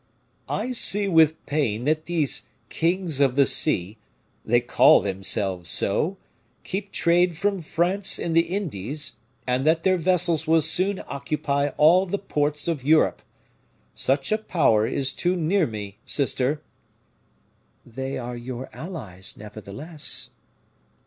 "I 0.49 0.71
see 0.71 1.07
with 1.07 1.45
pain 1.45 1.83
that 1.85 2.05
these 2.05 2.47
kings 2.69 3.19
of 3.19 3.35
the 3.35 3.45
sea 3.45 3.99
they 4.43 4.59
call 4.59 4.99
themselves 4.99 5.69
so 5.69 6.17
keep 6.63 6.91
trade 6.91 7.37
from 7.37 7.59
France 7.59 8.17
in 8.17 8.33
the 8.33 8.47
Indies, 8.47 9.17
and 9.45 9.63
that 9.67 9.83
their 9.83 9.97
vessels 9.97 10.47
will 10.47 10.63
soon 10.63 11.03
occupy 11.05 11.67
all 11.77 12.07
the 12.07 12.17
ports 12.17 12.67
of 12.67 12.83
Europe. 12.83 13.21
Such 13.93 14.31
a 14.31 14.39
power 14.39 14.87
is 14.87 15.13
too 15.13 15.35
near 15.35 15.67
me, 15.67 15.99
sister." 16.03 16.63
"They 17.85 18.17
are 18.17 18.35
your 18.35 18.71
allies, 18.73 19.37
nevertheless." 19.37 20.31